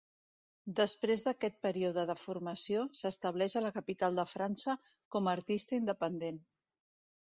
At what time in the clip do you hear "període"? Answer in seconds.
1.65-2.07